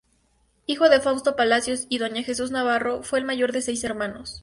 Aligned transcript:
Hijo 0.65 0.89
de 0.89 0.99
Faustino 0.99 1.35
Palacios 1.35 1.85
y 1.87 1.99
doña 1.99 2.23
Jesús 2.23 2.49
Navarro, 2.49 3.03
fue 3.03 3.19
el 3.19 3.25
mayor 3.25 3.51
de 3.51 3.61
seis 3.61 3.83
hermanos. 3.83 4.39